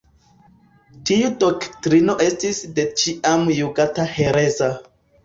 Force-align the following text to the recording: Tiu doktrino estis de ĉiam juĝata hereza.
Tiu 1.09 1.27
doktrino 1.43 2.15
estis 2.29 2.63
de 2.79 2.87
ĉiam 3.03 3.45
juĝata 3.59 4.07
hereza. 4.15 4.71